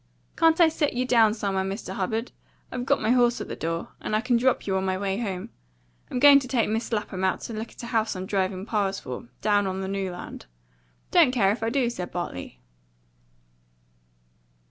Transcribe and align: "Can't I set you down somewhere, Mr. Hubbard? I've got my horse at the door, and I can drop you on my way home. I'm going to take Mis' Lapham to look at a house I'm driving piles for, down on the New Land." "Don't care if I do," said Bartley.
"Can't 0.35 0.59
I 0.59 0.67
set 0.67 0.93
you 0.93 1.05
down 1.05 1.35
somewhere, 1.35 1.63
Mr. 1.63 1.93
Hubbard? 1.93 2.31
I've 2.71 2.87
got 2.87 2.99
my 3.03 3.11
horse 3.11 3.39
at 3.39 3.47
the 3.47 3.55
door, 3.55 3.89
and 4.01 4.15
I 4.15 4.21
can 4.21 4.35
drop 4.35 4.65
you 4.65 4.75
on 4.75 4.83
my 4.83 4.97
way 4.97 5.19
home. 5.19 5.51
I'm 6.09 6.17
going 6.17 6.39
to 6.39 6.47
take 6.47 6.67
Mis' 6.69 6.91
Lapham 6.91 7.21
to 7.21 7.53
look 7.53 7.69
at 7.69 7.83
a 7.83 7.85
house 7.85 8.15
I'm 8.15 8.25
driving 8.25 8.65
piles 8.65 8.99
for, 8.99 9.27
down 9.41 9.67
on 9.67 9.81
the 9.81 9.87
New 9.87 10.09
Land." 10.09 10.47
"Don't 11.11 11.31
care 11.31 11.51
if 11.51 11.61
I 11.61 11.69
do," 11.69 11.87
said 11.91 12.11
Bartley. 12.11 12.59